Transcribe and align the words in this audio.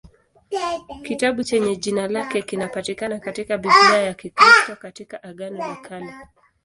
Kitabu 1.03 1.43
chenye 1.43 1.75
jina 1.75 2.07
lake 2.07 2.41
kinapatikana 2.41 3.19
katika 3.19 3.57
Biblia 3.57 3.97
ya 4.01 4.13
Kikristo 4.13 4.75
katika 4.75 5.23
Agano 5.23 5.57
la 5.57 5.75
Kale. 5.75 6.13